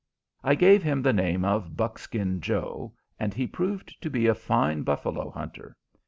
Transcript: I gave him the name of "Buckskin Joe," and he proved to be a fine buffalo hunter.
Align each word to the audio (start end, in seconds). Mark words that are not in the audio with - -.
I 0.43 0.55
gave 0.55 0.81
him 0.81 1.03
the 1.03 1.13
name 1.13 1.45
of 1.45 1.77
"Buckskin 1.77 2.41
Joe," 2.41 2.91
and 3.19 3.35
he 3.35 3.45
proved 3.45 3.95
to 4.01 4.09
be 4.09 4.25
a 4.25 4.33
fine 4.33 4.81
buffalo 4.81 5.29
hunter. 5.29 5.77